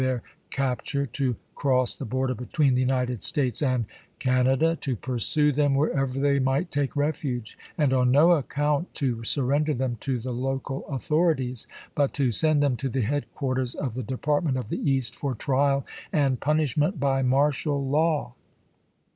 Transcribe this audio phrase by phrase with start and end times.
[0.01, 0.03] i.
[0.03, 3.85] their capture, to cross the border between the United States and
[4.17, 9.23] Canada, to pui'sue them wher ever they might take refuge, and on no account to
[9.23, 14.01] surrender them to the local authorities, but to send them to the headquarters of the
[14.01, 18.33] Department of the East for trial and punishment by martial law.